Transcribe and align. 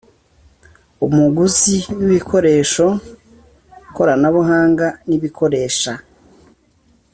Umuguzi 1.05 1.75
w 1.97 1.99
ibikoresho 2.07 2.85
koranabuhanga 3.95 4.87
n 5.07 5.09
ibikoresha 5.17 5.93